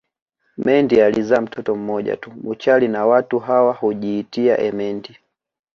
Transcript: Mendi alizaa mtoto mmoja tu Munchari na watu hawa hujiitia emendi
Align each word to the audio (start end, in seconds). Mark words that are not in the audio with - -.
Mendi 0.57 1.01
alizaa 1.01 1.41
mtoto 1.41 1.75
mmoja 1.75 2.17
tu 2.17 2.31
Munchari 2.31 2.87
na 2.87 3.05
watu 3.05 3.39
hawa 3.39 3.73
hujiitia 3.73 4.57
emendi 4.57 5.17